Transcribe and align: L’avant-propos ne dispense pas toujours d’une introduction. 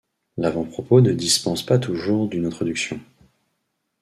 L’avant-propos 0.37 0.99
ne 0.99 1.13
dispense 1.13 1.63
pas 1.63 1.77
toujours 1.77 2.27
d’une 2.27 2.47
introduction. 2.47 2.99